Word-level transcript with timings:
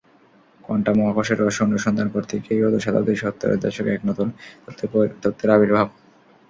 Quantum 0.63 0.95
মহাকর্ষের 0.99 1.39
রহস্য 1.39 1.61
অনুসন্ধান 1.67 2.07
করতে 2.15 2.33
গিয়েই 2.43 2.61
গত 2.63 2.75
শতাব্দীর 2.79 3.21
সত্তরের 3.21 3.61
দশকে 3.63 3.89
এক 3.91 4.01
নতুন 4.09 4.27
তত্ত্বের 5.23 5.53
আবির্ভাব। 5.55 5.87